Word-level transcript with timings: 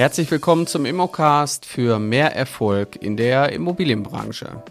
Herzlich 0.00 0.30
willkommen 0.30 0.66
zum 0.66 0.86
Immocast 0.86 1.66
für 1.66 1.98
mehr 1.98 2.34
Erfolg 2.34 2.96
in 3.02 3.18
der 3.18 3.52
Immobilienbranche. 3.52 4.62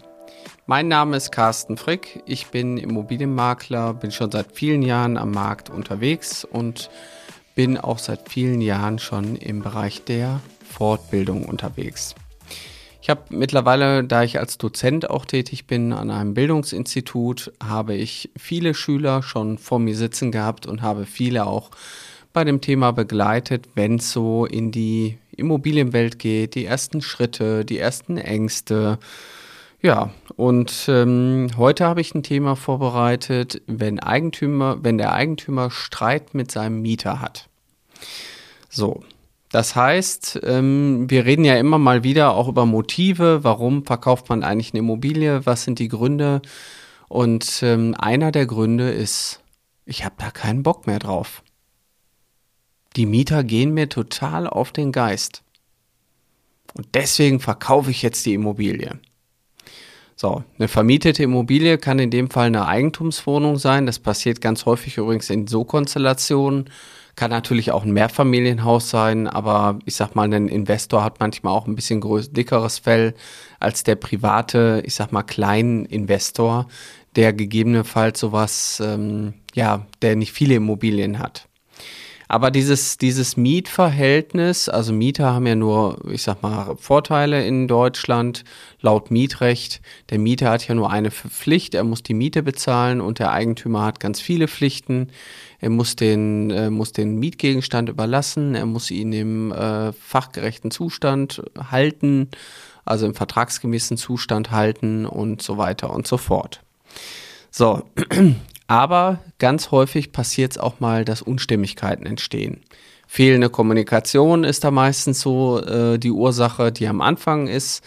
Mein 0.66 0.88
Name 0.88 1.16
ist 1.16 1.30
Carsten 1.30 1.76
Frick, 1.76 2.20
ich 2.26 2.48
bin 2.48 2.76
Immobilienmakler, 2.78 3.94
bin 3.94 4.10
schon 4.10 4.32
seit 4.32 4.50
vielen 4.50 4.82
Jahren 4.82 5.16
am 5.16 5.30
Markt 5.30 5.70
unterwegs 5.70 6.44
und 6.44 6.90
bin 7.54 7.78
auch 7.78 8.00
seit 8.00 8.28
vielen 8.28 8.60
Jahren 8.60 8.98
schon 8.98 9.36
im 9.36 9.62
Bereich 9.62 10.02
der 10.02 10.40
Fortbildung 10.68 11.44
unterwegs. 11.44 12.16
Ich 13.00 13.08
habe 13.08 13.22
mittlerweile, 13.28 14.02
da 14.02 14.24
ich 14.24 14.40
als 14.40 14.58
Dozent 14.58 15.10
auch 15.10 15.26
tätig 15.26 15.68
bin 15.68 15.92
an 15.92 16.10
einem 16.10 16.34
Bildungsinstitut, 16.34 17.52
habe 17.62 17.94
ich 17.94 18.30
viele 18.36 18.74
Schüler 18.74 19.22
schon 19.22 19.58
vor 19.58 19.78
mir 19.78 19.94
sitzen 19.94 20.32
gehabt 20.32 20.66
und 20.66 20.82
habe 20.82 21.06
viele 21.06 21.46
auch 21.46 21.70
bei 22.32 22.44
dem 22.44 22.60
Thema 22.60 22.92
begleitet, 22.92 23.68
wenn 23.74 23.96
es 23.96 24.12
so 24.12 24.46
in 24.46 24.70
die 24.70 25.18
Immobilienwelt 25.36 26.18
geht, 26.18 26.54
die 26.54 26.64
ersten 26.64 27.02
Schritte, 27.02 27.64
die 27.64 27.78
ersten 27.78 28.16
Ängste. 28.16 28.98
Ja, 29.82 30.10
und 30.36 30.86
ähm, 30.88 31.48
heute 31.56 31.86
habe 31.86 32.00
ich 32.00 32.14
ein 32.14 32.22
Thema 32.22 32.54
vorbereitet, 32.54 33.62
wenn 33.66 33.98
Eigentümer, 33.98 34.78
wenn 34.82 34.98
der 34.98 35.12
Eigentümer 35.12 35.70
Streit 35.70 36.34
mit 36.34 36.50
seinem 36.50 36.82
Mieter 36.82 37.20
hat. 37.20 37.48
So, 38.68 39.02
das 39.50 39.74
heißt, 39.74 40.40
ähm, 40.44 41.06
wir 41.08 41.24
reden 41.24 41.44
ja 41.44 41.56
immer 41.56 41.78
mal 41.78 42.04
wieder 42.04 42.34
auch 42.34 42.46
über 42.46 42.66
Motive. 42.66 43.42
Warum 43.42 43.84
verkauft 43.84 44.28
man 44.28 44.44
eigentlich 44.44 44.72
eine 44.72 44.80
Immobilie? 44.80 45.44
Was 45.44 45.64
sind 45.64 45.78
die 45.78 45.88
Gründe? 45.88 46.40
Und 47.08 47.60
ähm, 47.62 47.96
einer 47.98 48.30
der 48.30 48.46
Gründe 48.46 48.90
ist, 48.90 49.40
ich 49.86 50.04
habe 50.04 50.14
da 50.18 50.30
keinen 50.30 50.62
Bock 50.62 50.86
mehr 50.86 51.00
drauf. 51.00 51.42
Die 52.96 53.06
Mieter 53.06 53.44
gehen 53.44 53.72
mir 53.72 53.88
total 53.88 54.46
auf 54.46 54.72
den 54.72 54.92
Geist. 54.92 55.42
Und 56.74 56.88
deswegen 56.94 57.40
verkaufe 57.40 57.90
ich 57.90 58.02
jetzt 58.02 58.26
die 58.26 58.34
Immobilie. 58.34 58.98
So, 60.16 60.44
eine 60.58 60.68
vermietete 60.68 61.22
Immobilie 61.22 61.78
kann 61.78 61.98
in 61.98 62.10
dem 62.10 62.30
Fall 62.30 62.48
eine 62.48 62.66
Eigentumswohnung 62.66 63.56
sein. 63.56 63.86
Das 63.86 63.98
passiert 63.98 64.40
ganz 64.40 64.66
häufig 64.66 64.98
übrigens 64.98 65.30
in 65.30 65.46
so 65.46 65.64
Konstellationen 65.64 66.68
kann 67.20 67.30
natürlich 67.30 67.70
auch 67.70 67.84
ein 67.84 67.92
Mehrfamilienhaus 67.92 68.88
sein, 68.88 69.26
aber 69.26 69.78
ich 69.84 69.94
sag 69.94 70.14
mal, 70.14 70.32
ein 70.32 70.48
Investor 70.48 71.04
hat 71.04 71.20
manchmal 71.20 71.52
auch 71.52 71.66
ein 71.66 71.74
bisschen 71.74 72.00
größ 72.00 72.32
dickeres 72.32 72.78
Fell 72.78 73.14
als 73.58 73.84
der 73.84 73.96
private, 73.96 74.82
ich 74.86 74.94
sag 74.94 75.12
mal, 75.12 75.22
kleinen 75.22 75.84
Investor, 75.84 76.66
der 77.16 77.34
gegebenenfalls 77.34 78.20
sowas, 78.20 78.82
ähm, 78.82 79.34
ja, 79.52 79.84
der 80.00 80.16
nicht 80.16 80.32
viele 80.32 80.54
Immobilien 80.54 81.18
hat. 81.18 81.46
Aber 82.30 82.52
dieses, 82.52 82.96
dieses 82.96 83.36
Mietverhältnis, 83.36 84.68
also 84.68 84.92
Mieter 84.92 85.34
haben 85.34 85.48
ja 85.48 85.56
nur, 85.56 85.98
ich 86.08 86.22
sag 86.22 86.44
mal, 86.44 86.76
Vorteile 86.76 87.44
in 87.44 87.66
Deutschland 87.66 88.44
laut 88.80 89.10
Mietrecht. 89.10 89.80
Der 90.10 90.20
Mieter 90.20 90.48
hat 90.48 90.68
ja 90.68 90.76
nur 90.76 90.92
eine 90.92 91.10
Pflicht, 91.10 91.74
er 91.74 91.82
muss 91.82 92.04
die 92.04 92.14
Miete 92.14 92.44
bezahlen 92.44 93.00
und 93.00 93.18
der 93.18 93.32
Eigentümer 93.32 93.84
hat 93.84 93.98
ganz 93.98 94.20
viele 94.20 94.46
Pflichten. 94.46 95.08
Er 95.58 95.70
muss 95.70 95.96
den, 95.96 96.52
äh, 96.52 96.70
muss 96.70 96.92
den 96.92 97.18
Mietgegenstand 97.18 97.88
überlassen, 97.88 98.54
er 98.54 98.66
muss 98.66 98.92
ihn 98.92 99.12
im 99.12 99.50
äh, 99.50 99.92
fachgerechten 99.92 100.70
Zustand 100.70 101.42
halten, 101.58 102.28
also 102.84 103.06
im 103.06 103.14
vertragsgemäßen 103.14 103.96
Zustand 103.96 104.52
halten 104.52 105.04
und 105.04 105.42
so 105.42 105.58
weiter 105.58 105.90
und 105.90 106.06
so 106.06 106.16
fort. 106.16 106.60
So, 107.50 107.82
aber 108.70 109.18
ganz 109.40 109.72
häufig 109.72 110.12
passiert 110.12 110.52
es 110.52 110.58
auch 110.58 110.78
mal, 110.78 111.04
dass 111.04 111.22
Unstimmigkeiten 111.22 112.06
entstehen. 112.06 112.60
Fehlende 113.08 113.50
Kommunikation 113.50 114.44
ist 114.44 114.62
da 114.62 114.70
meistens 114.70 115.20
so 115.20 115.60
äh, 115.60 115.98
die 115.98 116.12
Ursache, 116.12 116.70
die 116.70 116.86
am 116.86 117.00
Anfang 117.00 117.48
ist. 117.48 117.82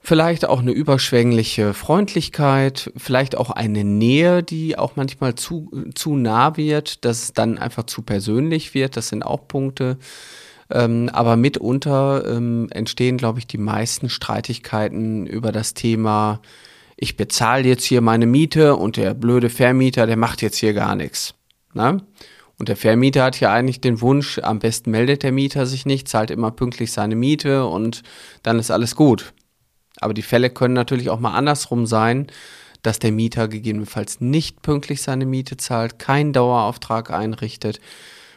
Vielleicht 0.00 0.46
auch 0.46 0.58
eine 0.58 0.72
überschwängliche 0.72 1.74
Freundlichkeit, 1.74 2.90
vielleicht 2.96 3.36
auch 3.36 3.50
eine 3.50 3.84
Nähe, 3.84 4.42
die 4.42 4.76
auch 4.76 4.96
manchmal 4.96 5.36
zu, 5.36 5.70
zu 5.94 6.16
nah 6.16 6.56
wird, 6.56 7.04
dass 7.04 7.22
es 7.22 7.32
dann 7.32 7.56
einfach 7.56 7.84
zu 7.84 8.02
persönlich 8.02 8.74
wird. 8.74 8.96
Das 8.96 9.10
sind 9.10 9.22
auch 9.22 9.46
Punkte. 9.46 9.96
Ähm, 10.72 11.08
aber 11.12 11.36
mitunter 11.36 12.24
ähm, 12.26 12.66
entstehen, 12.72 13.16
glaube 13.16 13.38
ich, 13.38 13.46
die 13.46 13.58
meisten 13.58 14.08
Streitigkeiten 14.08 15.24
über 15.24 15.52
das 15.52 15.72
Thema 15.72 16.40
ich 17.02 17.16
bezahle 17.16 17.66
jetzt 17.66 17.82
hier 17.82 18.00
meine 18.00 18.26
Miete 18.26 18.76
und 18.76 18.96
der 18.96 19.12
blöde 19.14 19.50
Vermieter, 19.50 20.06
der 20.06 20.16
macht 20.16 20.40
jetzt 20.40 20.58
hier 20.58 20.72
gar 20.72 20.94
nichts. 20.94 21.34
Ne? 21.74 22.00
Und 22.60 22.68
der 22.68 22.76
Vermieter 22.76 23.24
hat 23.24 23.40
ja 23.40 23.52
eigentlich 23.52 23.80
den 23.80 24.00
Wunsch, 24.00 24.38
am 24.38 24.60
besten 24.60 24.92
meldet 24.92 25.24
der 25.24 25.32
Mieter 25.32 25.66
sich 25.66 25.84
nicht, 25.84 26.06
zahlt 26.06 26.30
immer 26.30 26.52
pünktlich 26.52 26.92
seine 26.92 27.16
Miete 27.16 27.66
und 27.66 28.04
dann 28.44 28.60
ist 28.60 28.70
alles 28.70 28.94
gut. 28.94 29.32
Aber 29.96 30.14
die 30.14 30.22
Fälle 30.22 30.48
können 30.48 30.74
natürlich 30.74 31.10
auch 31.10 31.18
mal 31.18 31.34
andersrum 31.34 31.86
sein, 31.86 32.28
dass 32.82 33.00
der 33.00 33.10
Mieter 33.10 33.48
gegebenenfalls 33.48 34.20
nicht 34.20 34.62
pünktlich 34.62 35.02
seine 35.02 35.26
Miete 35.26 35.56
zahlt, 35.56 35.98
keinen 35.98 36.32
Dauerauftrag 36.32 37.10
einrichtet 37.10 37.80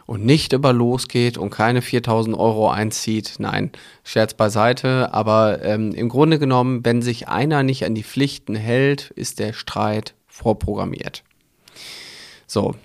und 0.06 0.26
nicht 0.26 0.54
über 0.54 0.72
losgeht 0.72 1.38
und 1.38 1.50
keine 1.50 1.82
4000 1.82 2.38
Euro 2.38 2.70
einzieht. 2.70 3.36
Nein, 3.40 3.72
Scherz 4.04 4.34
beiseite. 4.34 5.14
Aber 5.14 5.64
ähm, 5.64 5.94
im 5.94 6.10
Grunde 6.10 6.40
genommen, 6.40 6.86
wenn 6.86 7.02
sich 7.02 7.28
einer 7.28 7.64
nicht 7.64 7.86
an 7.86 7.96
die 7.96 8.04
Pflichten 8.04 8.56
hält, 8.56 9.12
ist 9.12 9.40
der 9.40 9.54
Streit 9.54 10.14
vorprogrammiert. 10.28 11.24
So. 12.48 12.76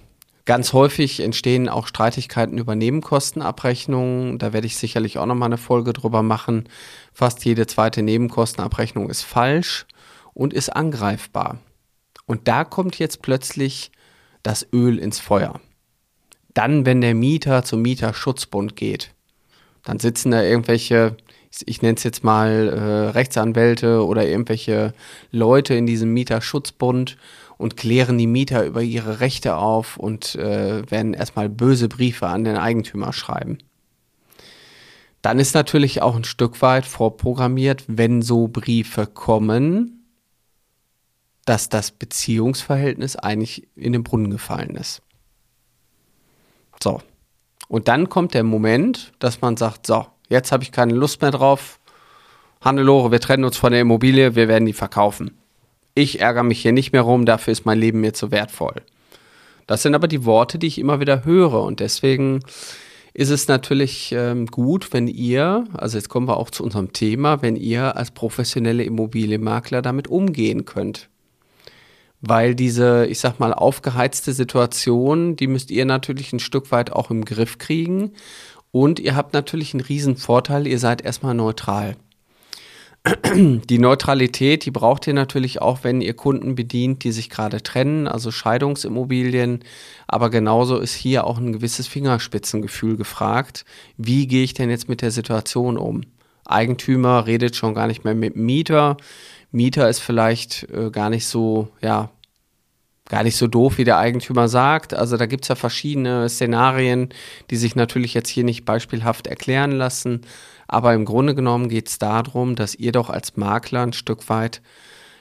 Ganz 0.47 0.73
häufig 0.73 1.21
entstehen 1.21 1.69
auch 1.69 1.87
Streitigkeiten 1.87 2.59
über 2.59 2.75
Nebenkostenabrechnungen. 2.75 4.39
Da 4.39 4.53
werde 4.53 4.67
ich 4.67 4.79
sicherlich 4.79 5.19
auch 5.19 5.27
nochmal 5.27 5.49
eine 5.49 5.59
Folge 5.59 5.93
drüber 5.93 6.23
machen. 6.23 6.69
Fast 7.13 7.45
jede 7.45 7.69
zweite 7.69 8.03
Nebenkostenabrechnung 8.03 9.11
ist 9.11 9.23
falsch 9.23 9.87
und 10.35 10.53
ist 10.53 10.71
angreifbar. 10.71 11.59
Und 12.27 12.49
da 12.49 12.65
kommt 12.65 12.99
jetzt 12.99 13.23
plötzlich 13.23 13.93
das 14.43 14.67
Öl 14.73 14.99
ins 14.99 15.21
Feuer. 15.21 15.61
Dann, 16.55 16.87
wenn 16.87 17.01
der 17.01 17.15
Mieter 17.15 17.65
zum 17.65 17.83
Mieterschutzbund 17.83 18.77
geht, 18.77 19.15
dann 19.85 19.99
sitzen 19.99 20.33
da 20.33 20.43
irgendwelche, 20.43 21.17
ich 21.65 21.83
nenne 21.83 21.97
es 21.97 22.05
jetzt 22.05 22.25
mal 22.25 22.69
äh, 22.69 23.11
Rechtsanwälte 23.11 24.05
oder 24.05 24.27
irgendwelche 24.27 24.93
Leute 25.31 25.75
in 25.75 25.87
diesem 25.87 26.13
Mieterschutzbund 26.13 27.17
und 27.57 27.77
klären 27.77 28.19
die 28.19 28.27
Mieter 28.27 28.65
über 28.65 28.83
ihre 28.83 29.21
Rechte 29.21 29.57
auf 29.57 29.97
und 29.97 30.35
äh, 30.35 30.91
werden 30.91 31.15
erstmal 31.15 31.49
böse 31.49 31.89
Briefe 31.89 32.27
an 32.27 32.45
den 32.45 32.57
Eigentümer 32.57 33.13
schreiben. 33.13 33.59
Dann 35.23 35.39
ist 35.39 35.55
natürlich 35.55 36.01
auch 36.01 36.17
ein 36.17 36.25
Stück 36.25 36.63
weit 36.63 36.87
vorprogrammiert, 36.87 37.85
wenn 37.87 38.23
so 38.23 38.49
Briefe 38.49 39.07
kommen, 39.07 40.07
dass 41.45 41.69
das 41.69 41.91
Beziehungsverhältnis 41.91 43.17
eigentlich 43.17 43.69
in 43.77 43.93
den 43.93 44.05
Brunnen 44.05 44.31
gefallen 44.31 44.77
ist. 44.77 45.03
So. 46.83 47.01
Und 47.69 47.89
dann 47.89 48.09
kommt 48.09 48.35
der 48.35 48.43
Moment, 48.43 49.13
dass 49.19 49.41
man 49.41 49.57
sagt, 49.57 49.87
so, 49.87 50.07
jetzt 50.29 50.51
habe 50.51 50.63
ich 50.63 50.73
keine 50.73 50.95
Lust 50.95 51.23
mehr 51.23 51.31
drauf. 51.31 51.79
Hannelore, 52.61 53.13
wir 53.13 53.21
trennen 53.21 53.45
uns 53.45 53.57
von 53.57 53.73
der 53.73 53.81
Immobilie, 53.81 54.35
wir 54.35 54.49
werden 54.49 54.67
die 54.67 54.73
verkaufen. 54.73 55.39
Ich 55.95 56.21
ärgere 56.21 56.43
mich 56.43 56.61
hier 56.63 56.73
nicht 56.73 56.93
mehr 56.93 57.03
rum, 57.03 57.27
dafür 57.27 57.53
ist 57.53 57.65
mein 57.65 57.79
Leben 57.79 58.01
mir 58.01 58.13
zu 58.13 58.31
wertvoll. 58.31 58.83
Das 59.67 59.83
sind 59.83 59.95
aber 59.95 60.09
die 60.09 60.25
Worte, 60.25 60.59
die 60.59 60.67
ich 60.67 60.79
immer 60.79 61.01
wieder 61.01 61.25
höre 61.25 61.63
und 61.63 61.81
deswegen 61.81 62.41
ist 63.13 63.31
es 63.31 63.49
natürlich 63.49 64.13
ähm, 64.13 64.47
gut, 64.47 64.93
wenn 64.93 65.09
ihr, 65.09 65.65
also 65.75 65.97
jetzt 65.97 66.09
kommen 66.09 66.29
wir 66.29 66.37
auch 66.37 66.51
zu 66.51 66.65
unserem 66.65 66.93
Thema, 66.93 67.43
wenn 67.43 67.57
ihr 67.57 67.97
als 67.97 68.11
professionelle 68.11 68.85
Immobilienmakler 68.85 69.83
damit 69.83 70.09
umgehen 70.09 70.65
könnt 70.65 71.09
weil 72.21 72.55
diese, 72.55 73.07
ich 73.07 73.19
sag 73.21 73.39
mal, 73.41 73.55
aufgeheizte 73.55 74.33
Situation, 74.33 75.37
die 75.37 75.47
müsst 75.47 75.71
ihr 75.71 75.85
natürlich 75.85 76.33
ein 76.33 76.41
Stück 76.41 76.71
weit 76.71 76.93
auch 76.93 77.11
im 77.11 77.25
Griff 77.25 77.59
kriegen. 77.59 78.13
Und 78.73 79.01
ihr 79.01 79.17
habt 79.17 79.33
natürlich 79.33 79.75
einen 79.75 79.83
riesen 79.83 80.17
Vorteil, 80.17 80.67
ihr 80.67 80.79
seid 80.79 81.03
erstmal 81.03 81.35
neutral. 81.35 81.97
Die 83.35 83.79
Neutralität, 83.79 84.67
die 84.67 84.71
braucht 84.71 85.07
ihr 85.07 85.15
natürlich 85.15 85.63
auch, 85.63 85.85
wenn 85.85 86.03
ihr 86.03 86.13
Kunden 86.13 86.55
bedient, 86.55 87.03
die 87.03 87.13
sich 87.13 87.31
gerade 87.31 87.63
trennen, 87.63 88.07
also 88.07 88.31
Scheidungsimmobilien. 88.31 89.61
Aber 90.07 90.29
genauso 90.29 90.79
ist 90.79 90.95
hier 90.95 91.27
auch 91.27 91.39
ein 91.39 91.55
gewisses 91.55 91.89
Fingerspitzengefühl 91.89 92.97
gefragt. 92.99 93.65
Wie 93.97 94.27
gehe 94.27 94.45
ich 94.45 94.53
denn 94.53 94.69
jetzt 94.69 94.91
mit 94.91 95.01
der 95.01 95.11
Situation 95.11 95.79
um? 95.79 96.03
Eigentümer 96.45 97.27
redet 97.27 97.57
schon 97.57 97.75
gar 97.75 97.87
nicht 97.87 98.05
mehr 98.05 98.15
mit 98.15 98.37
Mieter. 98.37 98.99
Mieter 99.51 99.89
ist 99.89 100.01
vielleicht 100.01 100.69
äh, 100.71 100.91
gar 100.91 101.09
nicht 101.09 101.27
so, 101.27 101.69
ja, 101.81 102.11
gar 103.11 103.25
nicht 103.25 103.37
so 103.37 103.47
doof, 103.47 103.77
wie 103.77 103.85
der 103.85 103.99
Eigentümer 103.99 104.49
sagt. 104.49 104.95
Also 104.95 105.17
da 105.17 105.27
gibt 105.27 105.45
es 105.45 105.49
ja 105.49 105.57
verschiedene 105.57 106.29
Szenarien, 106.29 107.11
die 107.51 107.57
sich 107.57 107.77
natürlich 107.77 108.15
jetzt 108.15 108.29
hier 108.29 108.45
nicht 108.45 108.65
beispielhaft 108.65 109.27
erklären 109.27 109.73
lassen. 109.73 110.23
Aber 110.69 110.95
im 110.95 111.05
Grunde 111.05 111.35
genommen 111.35 111.69
geht 111.69 111.89
es 111.89 111.99
darum, 111.99 112.55
dass 112.55 112.77
ihr 112.77 112.93
doch 112.93 113.11
als 113.11 113.37
Makler 113.37 113.83
ein 113.83 113.93
Stück 113.93 114.29
weit, 114.29 114.63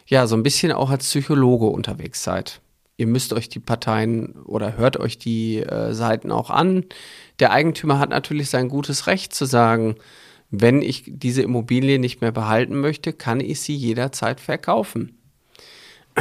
ja, 0.06 0.28
so 0.28 0.36
ein 0.36 0.44
bisschen 0.44 0.72
auch 0.72 0.92
als 0.92 1.06
Psychologe 1.06 1.66
unterwegs 1.66 2.24
seid. 2.24 2.62
Ihr 2.98 3.08
müsst 3.08 3.34
euch 3.34 3.50
die 3.50 3.60
Parteien 3.60 4.34
oder 4.44 4.78
hört 4.78 4.98
euch 4.98 5.18
die 5.18 5.58
äh, 5.58 5.94
Seiten 5.94 6.32
auch 6.32 6.50
an. 6.50 6.86
Der 7.40 7.52
Eigentümer 7.52 7.98
hat 7.98 8.10
natürlich 8.10 8.50
sein 8.50 8.70
gutes 8.70 9.08
Recht 9.08 9.34
zu 9.34 9.46
sagen, 9.46 9.96
wenn 10.52 10.82
ich 10.82 11.04
diese 11.08 11.42
Immobilie 11.42 12.00
nicht 12.00 12.22
mehr 12.22 12.32
behalten 12.32 12.80
möchte, 12.80 13.14
kann 13.14 13.40
ich 13.40 13.62
sie 13.62 13.76
jederzeit 13.76 14.40
verkaufen. 14.40 15.19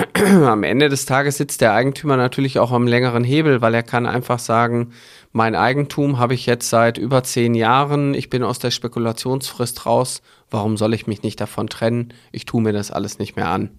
Am 0.44 0.62
Ende 0.62 0.88
des 0.88 1.06
Tages 1.06 1.36
sitzt 1.38 1.60
der 1.60 1.72
Eigentümer 1.72 2.16
natürlich 2.16 2.58
auch 2.58 2.72
am 2.72 2.86
längeren 2.86 3.24
Hebel, 3.24 3.60
weil 3.60 3.74
er 3.74 3.82
kann 3.82 4.06
einfach 4.06 4.38
sagen, 4.38 4.92
mein 5.32 5.54
Eigentum 5.54 6.18
habe 6.18 6.34
ich 6.34 6.46
jetzt 6.46 6.70
seit 6.70 6.98
über 6.98 7.22
zehn 7.24 7.54
Jahren, 7.54 8.14
ich 8.14 8.30
bin 8.30 8.42
aus 8.42 8.58
der 8.58 8.70
Spekulationsfrist 8.70 9.86
raus, 9.86 10.22
warum 10.50 10.76
soll 10.76 10.94
ich 10.94 11.06
mich 11.06 11.22
nicht 11.22 11.40
davon 11.40 11.68
trennen? 11.68 12.12
Ich 12.32 12.44
tue 12.44 12.62
mir 12.62 12.72
das 12.72 12.90
alles 12.90 13.18
nicht 13.18 13.36
mehr 13.36 13.48
an 13.48 13.70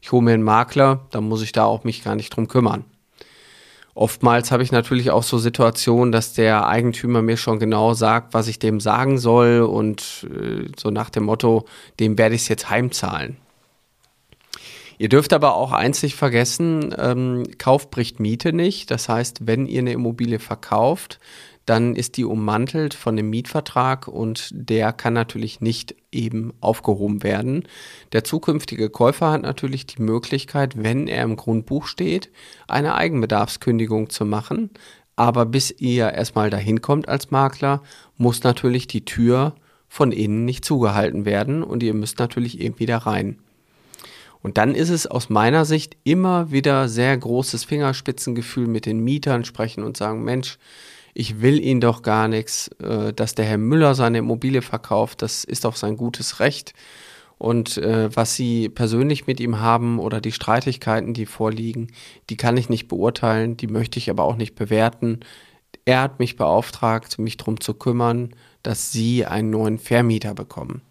ich 0.00 0.12
hole 0.12 0.22
mir 0.22 0.32
einen 0.32 0.42
Makler, 0.42 1.06
dann 1.10 1.24
muss 1.24 1.42
ich 1.42 1.52
da 1.52 1.64
auch 1.64 1.84
mich 1.84 2.04
gar 2.04 2.14
nicht 2.14 2.30
drum 2.30 2.48
kümmern. 2.48 2.84
Oftmals 3.94 4.52
habe 4.52 4.62
ich 4.62 4.70
natürlich 4.70 5.10
auch 5.10 5.24
so 5.24 5.38
Situationen, 5.38 6.12
dass 6.12 6.32
der 6.32 6.68
Eigentümer 6.68 7.20
mir 7.20 7.36
schon 7.36 7.58
genau 7.58 7.94
sagt, 7.94 8.32
was 8.32 8.46
ich 8.46 8.60
dem 8.60 8.78
sagen 8.78 9.18
soll 9.18 9.62
und 9.62 10.28
äh, 10.30 10.70
so 10.76 10.90
nach 10.90 11.10
dem 11.10 11.24
Motto, 11.24 11.64
dem 11.98 12.16
werde 12.16 12.36
ich 12.36 12.42
es 12.42 12.48
jetzt 12.48 12.70
heimzahlen. 12.70 13.38
Ihr 14.98 15.08
dürft 15.08 15.32
aber 15.32 15.54
auch 15.54 15.78
nicht 15.80 16.16
vergessen, 16.16 16.94
ähm, 16.98 17.44
Kauf 17.58 17.90
bricht 17.90 18.18
Miete 18.18 18.52
nicht. 18.52 18.90
Das 18.90 19.08
heißt, 19.08 19.46
wenn 19.46 19.66
ihr 19.66 19.80
eine 19.80 19.92
Immobilie 19.92 20.40
verkauft, 20.40 21.20
dann 21.66 21.94
ist 21.96 22.16
die 22.16 22.24
ummantelt 22.24 22.94
von 22.94 23.14
dem 23.14 23.30
Mietvertrag 23.30 24.08
und 24.08 24.48
der 24.52 24.92
kann 24.92 25.12
natürlich 25.12 25.60
nicht 25.60 25.94
eben 26.10 26.54
aufgehoben 26.60 27.22
werden. 27.22 27.68
Der 28.12 28.24
zukünftige 28.24 28.88
Käufer 28.88 29.30
hat 29.30 29.42
natürlich 29.42 29.86
die 29.86 30.00
Möglichkeit, 30.02 30.82
wenn 30.82 31.08
er 31.08 31.24
im 31.24 31.36
Grundbuch 31.36 31.86
steht, 31.86 32.30
eine 32.68 32.94
Eigenbedarfskündigung 32.94 34.08
zu 34.08 34.24
machen. 34.24 34.70
Aber 35.14 35.44
bis 35.44 35.70
ihr 35.78 36.10
erstmal 36.10 36.48
dahin 36.48 36.80
kommt 36.80 37.08
als 37.08 37.30
Makler, 37.30 37.82
muss 38.16 38.44
natürlich 38.44 38.86
die 38.86 39.04
Tür 39.04 39.54
von 39.88 40.10
innen 40.10 40.44
nicht 40.44 40.64
zugehalten 40.64 41.24
werden 41.24 41.62
und 41.62 41.82
ihr 41.82 41.92
müsst 41.92 42.18
natürlich 42.18 42.60
eben 42.60 42.78
wieder 42.78 42.98
rein. 42.98 43.38
Und 44.42 44.58
dann 44.58 44.74
ist 44.74 44.90
es 44.90 45.06
aus 45.06 45.30
meiner 45.30 45.64
Sicht 45.64 45.96
immer 46.04 46.50
wieder 46.50 46.88
sehr 46.88 47.16
großes 47.16 47.64
Fingerspitzengefühl 47.64 48.66
mit 48.66 48.86
den 48.86 49.00
Mietern 49.00 49.44
sprechen 49.44 49.82
und 49.82 49.96
sagen, 49.96 50.24
Mensch, 50.24 50.58
ich 51.14 51.40
will 51.40 51.60
ihn 51.60 51.80
doch 51.80 52.02
gar 52.02 52.28
nichts, 52.28 52.68
äh, 52.80 53.12
dass 53.12 53.34
der 53.34 53.44
Herr 53.44 53.58
Müller 53.58 53.94
seine 53.94 54.18
Immobilie 54.18 54.62
verkauft, 54.62 55.22
das 55.22 55.44
ist 55.44 55.64
doch 55.64 55.74
sein 55.74 55.96
gutes 55.96 56.38
Recht. 56.38 56.74
Und 57.38 57.78
äh, 57.78 58.14
was 58.14 58.34
Sie 58.34 58.68
persönlich 58.68 59.26
mit 59.26 59.40
ihm 59.40 59.60
haben 59.60 59.98
oder 60.00 60.20
die 60.20 60.32
Streitigkeiten, 60.32 61.14
die 61.14 61.26
vorliegen, 61.26 61.92
die 62.30 62.36
kann 62.36 62.56
ich 62.56 62.68
nicht 62.68 62.88
beurteilen, 62.88 63.56
die 63.56 63.68
möchte 63.68 63.98
ich 63.98 64.10
aber 64.10 64.24
auch 64.24 64.36
nicht 64.36 64.56
bewerten. 64.56 65.20
Er 65.84 66.02
hat 66.02 66.18
mich 66.18 66.36
beauftragt, 66.36 67.18
mich 67.18 67.36
darum 67.36 67.60
zu 67.60 67.74
kümmern, 67.74 68.34
dass 68.62 68.92
Sie 68.92 69.24
einen 69.24 69.50
neuen 69.50 69.78
Vermieter 69.78 70.34
bekommen. 70.34 70.82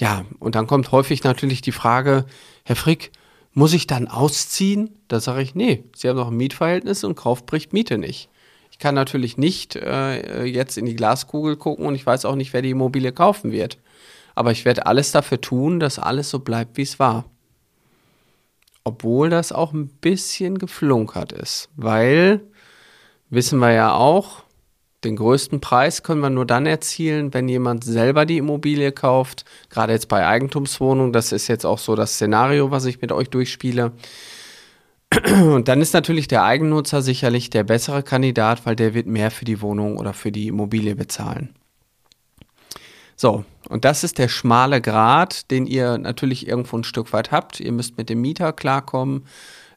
Ja, 0.00 0.24
und 0.38 0.54
dann 0.54 0.66
kommt 0.66 0.92
häufig 0.92 1.24
natürlich 1.24 1.62
die 1.62 1.72
Frage, 1.72 2.24
Herr 2.64 2.76
Frick, 2.76 3.12
muss 3.52 3.72
ich 3.72 3.86
dann 3.86 4.08
ausziehen? 4.08 4.90
Da 5.08 5.20
sage 5.20 5.42
ich, 5.42 5.54
nee, 5.54 5.84
Sie 5.94 6.08
haben 6.08 6.16
doch 6.16 6.28
ein 6.28 6.36
Mietverhältnis 6.36 7.04
und 7.04 7.16
Kauf 7.16 7.46
bricht 7.46 7.72
Miete 7.72 7.98
nicht 7.98 8.30
kann 8.80 8.94
natürlich 8.94 9.36
nicht 9.36 9.76
äh, 9.76 10.44
jetzt 10.44 10.76
in 10.76 10.86
die 10.86 10.96
Glaskugel 10.96 11.56
gucken 11.56 11.86
und 11.86 11.94
ich 11.94 12.04
weiß 12.04 12.24
auch 12.24 12.34
nicht, 12.34 12.52
wer 12.52 12.62
die 12.62 12.70
Immobilie 12.70 13.12
kaufen 13.12 13.52
wird. 13.52 13.78
Aber 14.34 14.50
ich 14.50 14.64
werde 14.64 14.86
alles 14.86 15.12
dafür 15.12 15.40
tun, 15.40 15.78
dass 15.78 15.98
alles 15.98 16.30
so 16.30 16.40
bleibt, 16.40 16.76
wie 16.76 16.82
es 16.82 16.98
war. 16.98 17.26
Obwohl 18.82 19.28
das 19.28 19.52
auch 19.52 19.72
ein 19.72 19.88
bisschen 19.88 20.58
geflunkert 20.58 21.32
ist, 21.32 21.68
weil, 21.76 22.40
wissen 23.28 23.58
wir 23.58 23.72
ja 23.72 23.92
auch, 23.92 24.44
den 25.04 25.16
größten 25.16 25.60
Preis 25.60 26.02
können 26.02 26.20
wir 26.20 26.30
nur 26.30 26.46
dann 26.46 26.66
erzielen, 26.66 27.32
wenn 27.32 27.48
jemand 27.48 27.84
selber 27.84 28.26
die 28.26 28.38
Immobilie 28.38 28.92
kauft. 28.92 29.44
Gerade 29.70 29.92
jetzt 29.92 30.08
bei 30.08 30.26
Eigentumswohnungen, 30.26 31.12
das 31.12 31.32
ist 31.32 31.48
jetzt 31.48 31.64
auch 31.64 31.78
so 31.78 31.96
das 31.96 32.14
Szenario, 32.14 32.70
was 32.70 32.84
ich 32.84 33.00
mit 33.00 33.10
euch 33.10 33.30
durchspiele. 33.30 33.92
Und 35.30 35.68
dann 35.68 35.80
ist 35.80 35.94
natürlich 35.94 36.28
der 36.28 36.44
Eigennutzer 36.44 37.02
sicherlich 37.02 37.50
der 37.50 37.64
bessere 37.64 38.02
Kandidat, 38.02 38.66
weil 38.66 38.76
der 38.76 38.94
wird 38.94 39.06
mehr 39.06 39.30
für 39.30 39.44
die 39.44 39.60
Wohnung 39.60 39.96
oder 39.96 40.12
für 40.12 40.30
die 40.30 40.48
Immobilie 40.48 40.94
bezahlen. 40.94 41.54
So, 43.16 43.44
und 43.68 43.84
das 43.84 44.02
ist 44.02 44.18
der 44.18 44.28
schmale 44.28 44.80
Grat, 44.80 45.50
den 45.50 45.66
ihr 45.66 45.98
natürlich 45.98 46.48
irgendwo 46.48 46.78
ein 46.78 46.84
Stück 46.84 47.12
weit 47.12 47.30
habt. 47.30 47.60
Ihr 47.60 47.70
müsst 47.70 47.98
mit 47.98 48.08
dem 48.08 48.22
Mieter 48.22 48.54
klarkommen. 48.54 49.26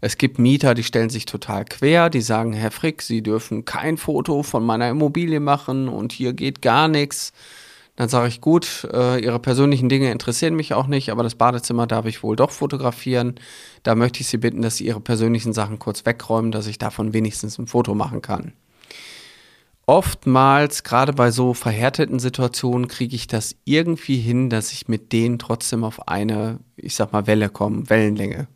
Es 0.06 0.18
gibt 0.18 0.38
Mieter, 0.38 0.74
die 0.74 0.84
stellen 0.84 1.10
sich 1.10 1.24
total 1.24 1.64
quer, 1.64 2.10
die 2.10 2.20
sagen, 2.20 2.52
Herr 2.52 2.72
Frick, 2.72 3.02
Sie 3.02 3.24
dürfen 3.24 3.64
kein 3.64 3.96
Foto 3.96 4.44
von 4.44 4.62
meiner 4.62 4.90
Immobilie 4.90 5.40
machen 5.40 5.88
und 5.88 6.12
hier 6.12 6.34
geht 6.34 6.62
gar 6.62 6.90
nichts. 6.90 7.32
Dann 7.96 8.10
sage 8.10 8.28
ich, 8.28 8.42
gut, 8.42 8.86
äh, 8.92 9.24
Ihre 9.24 9.40
persönlichen 9.40 9.88
Dinge 9.88 10.12
interessieren 10.12 10.56
mich 10.56 10.74
auch 10.74 10.88
nicht, 10.88 11.10
aber 11.10 11.24
das 11.24 11.36
Badezimmer 11.36 11.88
darf 11.88 12.06
ich 12.06 12.22
wohl 12.22 12.36
doch 12.36 12.52
fotografieren. 12.52 13.36
Da 13.84 13.96
möchte 13.96 14.20
ich 14.20 14.28
Sie 14.28 14.36
bitten, 14.36 14.62
dass 14.62 14.76
Sie 14.76 14.88
Ihre 14.88 15.00
persönlichen 15.00 15.54
Sachen 15.54 15.80
kurz 15.80 16.06
wegräumen, 16.06 16.52
dass 16.52 16.68
ich 16.68 16.78
davon 16.78 17.14
wenigstens 17.14 17.58
ein 17.58 17.68
Foto 17.68 17.96
machen 17.96 18.22
kann. 18.22 18.52
Oftmals, 19.86 20.84
gerade 20.84 21.14
bei 21.14 21.32
so 21.32 21.54
verhärteten 21.54 22.20
Situationen, 22.20 22.90
kriege 22.90 23.16
ich 23.16 23.28
das 23.28 23.56
irgendwie 23.64 24.18
hin, 24.18 24.50
dass 24.50 24.74
ich 24.74 24.90
mit 24.90 25.14
denen 25.14 25.40
trotzdem 25.40 25.86
auf 25.86 26.10
eine, 26.10 26.60
ich 26.76 26.94
sag 26.94 27.14
mal, 27.14 27.26
Welle 27.26 27.48
komme, 27.48 27.90
Wellenlänge. 27.90 28.50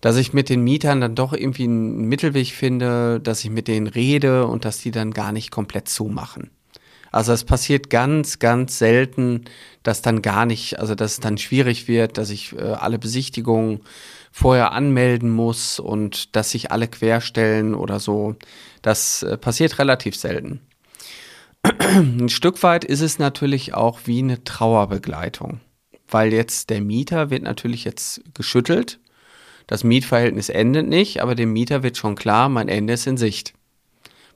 Dass 0.00 0.16
ich 0.16 0.32
mit 0.32 0.48
den 0.48 0.62
Mietern 0.62 1.00
dann 1.00 1.14
doch 1.14 1.32
irgendwie 1.32 1.64
einen 1.64 2.08
Mittelweg 2.08 2.48
finde, 2.48 3.20
dass 3.20 3.44
ich 3.44 3.50
mit 3.50 3.68
denen 3.68 3.86
rede 3.86 4.46
und 4.46 4.64
dass 4.64 4.78
die 4.78 4.90
dann 4.90 5.12
gar 5.12 5.32
nicht 5.32 5.50
komplett 5.50 5.88
zumachen. 5.88 6.50
Also 7.12 7.32
es 7.32 7.44
passiert 7.44 7.88
ganz, 7.88 8.38
ganz 8.40 8.78
selten, 8.78 9.46
dass 9.82 10.02
dann 10.02 10.20
gar 10.20 10.44
nicht, 10.44 10.78
also 10.78 10.94
dass 10.94 11.12
es 11.12 11.20
dann 11.20 11.38
schwierig 11.38 11.88
wird, 11.88 12.18
dass 12.18 12.28
ich 12.28 12.52
äh, 12.52 12.60
alle 12.60 12.98
Besichtigungen 12.98 13.80
vorher 14.32 14.72
anmelden 14.72 15.30
muss 15.30 15.78
und 15.78 16.36
dass 16.36 16.50
sich 16.50 16.70
alle 16.72 16.88
querstellen 16.88 17.74
oder 17.74 18.00
so. 18.00 18.36
Das 18.82 19.22
äh, 19.22 19.38
passiert 19.38 19.78
relativ 19.78 20.14
selten. 20.14 20.60
Ein 21.62 22.28
Stück 22.28 22.62
weit 22.62 22.84
ist 22.84 23.00
es 23.00 23.18
natürlich 23.18 23.72
auch 23.72 24.00
wie 24.04 24.18
eine 24.18 24.44
Trauerbegleitung, 24.44 25.60
weil 26.08 26.34
jetzt 26.34 26.68
der 26.68 26.82
Mieter 26.82 27.30
wird 27.30 27.44
natürlich 27.44 27.84
jetzt 27.84 28.22
geschüttelt. 28.34 28.98
Das 29.66 29.82
Mietverhältnis 29.82 30.48
endet 30.48 30.86
nicht, 30.86 31.20
aber 31.20 31.34
dem 31.34 31.52
Mieter 31.52 31.82
wird 31.82 31.96
schon 31.96 32.14
klar, 32.14 32.48
mein 32.48 32.68
Ende 32.68 32.92
ist 32.92 33.06
in 33.06 33.16
Sicht. 33.16 33.52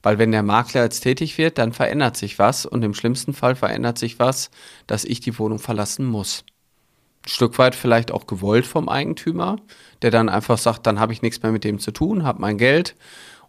Weil 0.02 0.18
wenn 0.18 0.32
der 0.32 0.42
Makler 0.42 0.84
jetzt 0.84 1.00
tätig 1.00 1.38
wird, 1.38 1.58
dann 1.58 1.72
verändert 1.72 2.16
sich 2.16 2.38
was 2.38 2.66
und 2.66 2.82
im 2.82 2.94
schlimmsten 2.94 3.34
Fall 3.34 3.54
verändert 3.54 3.98
sich 3.98 4.18
was, 4.18 4.50
dass 4.86 5.04
ich 5.04 5.20
die 5.20 5.38
Wohnung 5.38 5.58
verlassen 5.58 6.06
muss. 6.06 6.44
Ein 7.26 7.28
Stück 7.28 7.58
weit 7.58 7.74
vielleicht 7.74 8.10
auch 8.12 8.26
gewollt 8.26 8.66
vom 8.66 8.88
Eigentümer, 8.88 9.56
der 10.00 10.10
dann 10.10 10.30
einfach 10.30 10.56
sagt, 10.56 10.86
dann 10.86 10.98
habe 10.98 11.12
ich 11.12 11.22
nichts 11.22 11.42
mehr 11.42 11.52
mit 11.52 11.64
dem 11.64 11.78
zu 11.78 11.90
tun, 11.90 12.24
habe 12.24 12.40
mein 12.40 12.56
Geld 12.56 12.96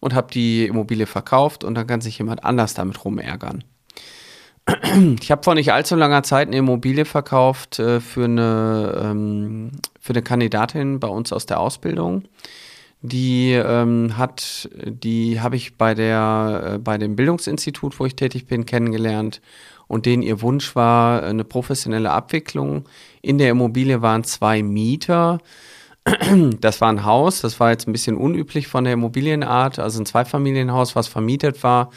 und 0.01 0.13
habe 0.13 0.31
die 0.31 0.65
Immobilie 0.65 1.05
verkauft 1.07 1.63
und 1.63 1.75
dann 1.75 1.87
kann 1.87 2.01
sich 2.01 2.17
jemand 2.17 2.43
anders 2.43 2.73
damit 2.73 3.03
rumärgern. 3.05 3.63
Ich 5.19 5.31
habe 5.31 5.43
vor 5.43 5.55
nicht 5.55 5.73
allzu 5.73 5.95
langer 5.95 6.23
Zeit 6.23 6.47
eine 6.47 6.57
Immobilie 6.57 7.05
verkauft 7.05 7.79
äh, 7.79 7.99
für, 7.99 8.25
eine, 8.25 9.01
ähm, 9.03 9.71
für 9.99 10.13
eine 10.13 10.21
Kandidatin 10.21 10.99
bei 10.99 11.07
uns 11.07 11.33
aus 11.33 11.45
der 11.45 11.59
Ausbildung. 11.59 12.23
Die 13.01 13.53
ähm, 13.53 14.17
hat, 14.17 14.69
die 14.85 15.41
habe 15.41 15.55
ich 15.55 15.77
bei 15.77 15.95
der, 15.95 16.73
äh, 16.75 16.77
bei 16.77 16.97
dem 16.99 17.15
Bildungsinstitut, 17.15 17.99
wo 17.99 18.05
ich 18.05 18.15
tätig 18.15 18.45
bin, 18.45 18.65
kennengelernt. 18.65 19.41
Und 19.87 20.05
denen 20.05 20.21
ihr 20.21 20.41
Wunsch 20.41 20.75
war 20.75 21.23
eine 21.23 21.43
professionelle 21.43 22.11
Abwicklung. 22.11 22.85
In 23.21 23.39
der 23.39 23.49
Immobilie 23.49 24.01
waren 24.01 24.23
zwei 24.23 24.63
Mieter. 24.63 25.39
Das 26.61 26.81
war 26.81 26.89
ein 26.89 27.05
Haus, 27.05 27.41
das 27.41 27.59
war 27.59 27.69
jetzt 27.69 27.87
ein 27.87 27.91
bisschen 27.91 28.17
unüblich 28.17 28.67
von 28.67 28.85
der 28.85 28.93
Immobilienart, 28.93 29.77
also 29.77 30.01
ein 30.01 30.07
Zweifamilienhaus, 30.07 30.95
was 30.95 31.07
vermietet 31.07 31.61
war, 31.61 31.91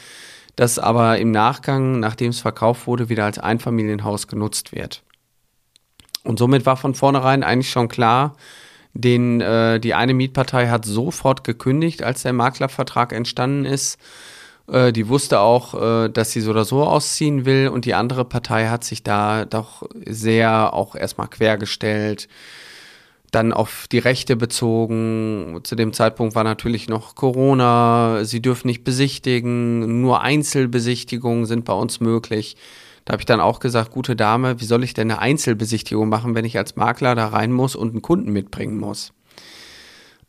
das 0.55 0.79
aber 0.79 1.17
im 1.17 1.31
Nachgang, 1.31 1.99
nachdem 1.99 2.29
es 2.29 2.39
verkauft 2.39 2.87
wurde, 2.87 3.09
wieder 3.09 3.25
als 3.25 3.39
Einfamilienhaus 3.39 4.27
genutzt 4.27 4.71
wird. 4.71 5.03
Und 6.23 6.39
somit 6.39 6.65
war 6.65 6.77
von 6.77 6.95
vornherein 6.95 7.43
eigentlich 7.43 7.69
schon 7.69 7.87
klar, 7.87 8.35
den, 8.93 9.41
äh, 9.41 9.79
die 9.79 9.93
eine 9.93 10.13
Mietpartei 10.13 10.67
hat 10.69 10.85
sofort 10.85 11.43
gekündigt, 11.43 12.01
als 12.01 12.23
der 12.23 12.33
Maklervertrag 12.33 13.11
entstanden 13.11 13.65
ist. 13.65 13.99
Äh, 14.67 14.93
die 14.93 15.09
wusste 15.09 15.41
auch, 15.41 16.05
äh, 16.05 16.09
dass 16.09 16.31
sie 16.31 16.41
so 16.41 16.51
oder 16.51 16.65
so 16.65 16.83
ausziehen 16.83 17.45
will 17.45 17.67
und 17.67 17.85
die 17.85 17.93
andere 17.93 18.25
Partei 18.25 18.67
hat 18.67 18.83
sich 18.83 19.03
da 19.03 19.45
doch 19.45 19.83
sehr 20.05 20.73
auch 20.73 20.95
erstmal 20.95 21.27
quergestellt 21.27 22.27
dann 23.35 23.51
auf 23.51 23.87
die 23.91 23.99
Rechte 23.99 24.37
bezogen. 24.37 25.59
Zu 25.63 25.75
dem 25.75 25.91
Zeitpunkt 25.91 26.35
war 26.35 26.45
natürlich 26.45 26.87
noch 26.87 27.15
Corona. 27.15 28.23
Sie 28.23 28.41
dürfen 28.41 28.67
nicht 28.67 28.85
besichtigen. 28.85 30.01
Nur 30.01 30.21
Einzelbesichtigungen 30.21 31.45
sind 31.45 31.65
bei 31.65 31.73
uns 31.73 31.99
möglich. 31.99 32.55
Da 33.03 33.11
habe 33.11 33.21
ich 33.21 33.25
dann 33.25 33.41
auch 33.41 33.59
gesagt, 33.59 33.91
gute 33.91 34.15
Dame, 34.15 34.61
wie 34.61 34.65
soll 34.65 34.85
ich 34.85 34.93
denn 34.93 35.11
eine 35.11 35.19
Einzelbesichtigung 35.19 36.07
machen, 36.07 36.33
wenn 36.33 36.45
ich 36.45 36.57
als 36.57 36.77
Makler 36.77 37.13
da 37.13 37.27
rein 37.27 37.51
muss 37.51 37.75
und 37.75 37.91
einen 37.91 38.01
Kunden 38.01 38.31
mitbringen 38.31 38.77
muss? 38.77 39.11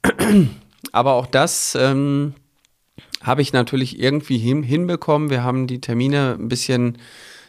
aber 0.93 1.13
auch 1.13 1.27
das 1.27 1.79
ähm, 1.81 2.35
habe 3.23 3.41
ich 3.41 3.53
natürlich 3.53 4.01
irgendwie 4.01 4.39
hin, 4.39 4.65
hinbekommen. 4.65 5.31
Wir 5.31 5.45
haben 5.45 5.69
die 5.69 5.81
Termine 5.81 6.37
ein 6.39 6.49
bisschen, 6.49 6.99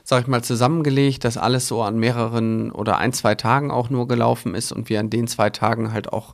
sag 0.10 0.22
ich 0.22 0.28
mal, 0.28 0.42
zusammengelegt, 0.42 1.26
dass 1.26 1.36
alles 1.36 1.68
so 1.68 1.82
an 1.82 2.00
mehreren 2.00 2.72
oder 2.72 2.98
ein, 2.98 3.12
zwei 3.12 3.36
Tagen 3.36 3.72
auch 3.72 3.90
nur 3.90 4.08
gelaufen 4.08 4.56
ist 4.56 4.72
und 4.72 4.88
wir 4.88 5.02
an 5.02 5.10
den 5.10 5.28
zwei 5.28 5.50
Tagen 5.50 5.92
halt 5.92 6.14
auch 6.14 6.34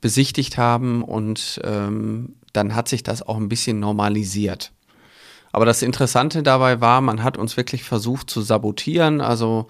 besichtigt 0.00 0.56
haben 0.56 1.04
und 1.04 1.60
ähm, 1.62 2.36
dann 2.54 2.74
hat 2.74 2.88
sich 2.88 3.02
das 3.02 3.20
auch 3.20 3.36
ein 3.36 3.50
bisschen 3.50 3.78
normalisiert. 3.78 4.72
Aber 5.52 5.66
das 5.66 5.82
Interessante 5.82 6.42
dabei 6.42 6.80
war, 6.80 7.02
man 7.02 7.22
hat 7.22 7.36
uns 7.36 7.58
wirklich 7.58 7.84
versucht 7.84 8.30
zu 8.30 8.40
sabotieren. 8.40 9.20
Also 9.20 9.66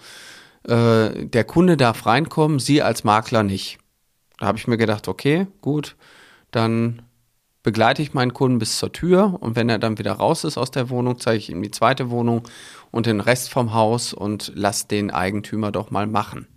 äh, 0.63 1.25
der 1.25 1.43
Kunde 1.43 1.75
darf 1.75 2.05
reinkommen, 2.05 2.57
Sie 2.57 2.81
als 2.81 3.03
Makler 3.03 3.43
nicht. 3.43 3.79
Da 4.39 4.45
habe 4.45 4.57
ich 4.57 4.67
mir 4.67 4.77
gedacht, 4.77 5.09
okay, 5.09 5.47
gut, 5.59 5.97
dann 6.51 7.01
begleite 7.63 8.01
ich 8.01 8.13
meinen 8.13 8.33
Kunden 8.33 8.59
bis 8.59 8.77
zur 8.77 8.91
Tür 8.91 9.37
und 9.39 9.55
wenn 9.55 9.69
er 9.69 9.79
dann 9.79 9.97
wieder 9.97 10.13
raus 10.13 10.43
ist 10.43 10.57
aus 10.57 10.71
der 10.71 10.89
Wohnung, 10.89 11.19
zeige 11.19 11.37
ich 11.37 11.49
ihm 11.49 11.61
die 11.61 11.71
zweite 11.71 12.09
Wohnung 12.09 12.47
und 12.91 13.05
den 13.05 13.19
Rest 13.19 13.49
vom 13.49 13.73
Haus 13.73 14.13
und 14.13 14.51
lasse 14.55 14.87
den 14.87 15.11
Eigentümer 15.11 15.71
doch 15.71 15.91
mal 15.91 16.07
machen. 16.07 16.47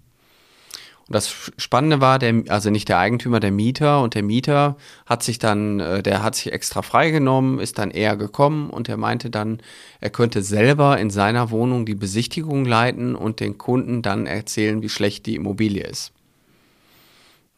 Und 1.06 1.14
das 1.14 1.52
Spannende 1.58 2.00
war, 2.00 2.18
der, 2.18 2.44
also 2.49 2.70
nicht 2.70 2.88
der 2.88 2.99
Eigentümer, 2.99 3.38
der 3.38 3.50
Mieter 3.50 4.00
und 4.00 4.14
der 4.14 4.23
Mieter 4.23 4.76
hat 5.04 5.23
sich 5.23 5.38
dann, 5.38 5.78
äh, 5.78 6.02
der 6.02 6.23
hat 6.23 6.34
sich 6.34 6.50
extra 6.50 6.80
freigenommen, 6.80 7.58
ist 7.58 7.76
dann 7.76 7.90
eher 7.90 8.16
gekommen 8.16 8.70
und 8.70 8.88
er 8.88 8.96
meinte 8.96 9.28
dann, 9.28 9.61
er 10.00 10.08
könnte 10.08 10.42
selber 10.42 10.99
in 10.99 11.11
seiner 11.11 11.50
Wohnung 11.50 11.84
die 11.84 11.94
Besichtigung 11.94 12.64
leiten 12.64 13.14
und 13.14 13.40
den 13.40 13.58
Kunden 13.58 14.00
dann 14.00 14.26
erzählen, 14.26 14.80
wie 14.80 14.88
schlecht 14.88 15.26
die 15.26 15.34
Immobilie 15.34 15.84
ist. 15.84 16.12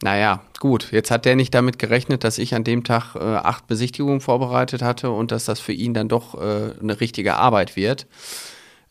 Naja, 0.03 0.41
gut, 0.59 0.91
jetzt 0.91 1.09
hat 1.09 1.25
der 1.25 1.35
nicht 1.35 1.55
damit 1.55 1.79
gerechnet, 1.79 2.23
dass 2.23 2.37
ich 2.37 2.53
an 2.53 2.63
dem 2.63 2.83
Tag 2.83 3.15
äh, 3.15 3.19
acht 3.19 3.65
Besichtigungen 3.65 4.21
vorbereitet 4.21 4.83
hatte 4.83 5.09
und 5.09 5.31
dass 5.31 5.45
das 5.45 5.59
für 5.59 5.73
ihn 5.73 5.95
dann 5.95 6.07
doch 6.07 6.35
äh, 6.35 6.73
eine 6.79 6.99
richtige 6.99 7.35
Arbeit 7.35 7.75
wird. 7.75 8.05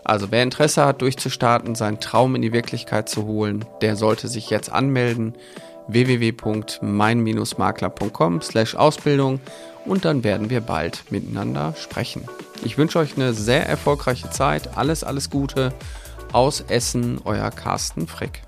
Also 0.03 0.31
wer 0.31 0.43
Interesse 0.43 0.85
hat, 0.85 1.01
durchzustarten, 1.01 1.75
seinen 1.75 2.01
Traum 2.01 2.35
in 2.35 2.41
die 2.41 2.51
Wirklichkeit 2.51 3.07
zu 3.07 3.25
holen, 3.25 3.63
der 3.81 3.95
sollte 3.95 4.27
sich 4.27 4.49
jetzt 4.49 4.71
anmelden 4.71 5.33
www.mein-makler.com 5.87 8.41
slash 8.41 8.75
Ausbildung 8.75 9.39
und 9.85 10.05
dann 10.05 10.23
werden 10.23 10.49
wir 10.49 10.61
bald 10.61 11.11
miteinander 11.11 11.73
sprechen. 11.77 12.23
Ich 12.63 12.77
wünsche 12.77 12.99
euch 12.99 13.15
eine 13.15 13.33
sehr 13.33 13.67
erfolgreiche 13.67 14.29
Zeit. 14.29 14.77
Alles, 14.77 15.03
alles 15.03 15.29
Gute. 15.29 15.73
Aus 16.31 16.61
Essen, 16.61 17.19
euer 17.25 17.51
Carsten 17.51 18.07
Frick. 18.07 18.41